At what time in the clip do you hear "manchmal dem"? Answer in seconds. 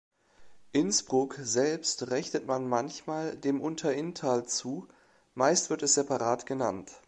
2.67-3.61